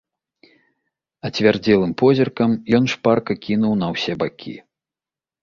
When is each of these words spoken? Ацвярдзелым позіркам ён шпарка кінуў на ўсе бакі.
Ацвярдзелым 1.29 1.91
позіркам 2.03 2.51
ён 2.79 2.83
шпарка 2.95 3.33
кінуў 3.45 3.73
на 3.85 3.93
ўсе 3.93 4.13
бакі. 4.25 4.57